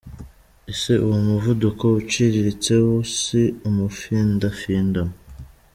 Ese 0.71 0.91
uwo 1.05 1.17
muvuduko 1.27 1.83
uciriritse 2.01 2.73
wo 2.85 2.97
si 3.17 3.41
umufindafindano? 3.67 5.03